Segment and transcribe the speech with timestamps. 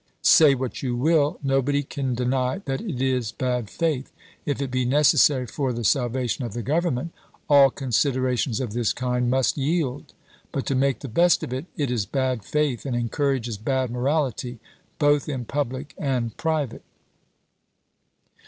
[0.23, 4.11] Say what you will, nobody can deny that it is bad faith.
[4.47, 7.11] If it be necessary for the salva tion of the Government,
[7.47, 10.15] all considerations of this kind must yield;
[10.51, 14.57] but to make the best of it, it is bad faith, and encourages bad morality,
[14.97, 16.81] both in public and private.